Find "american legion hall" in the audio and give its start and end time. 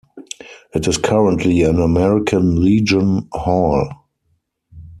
1.79-3.87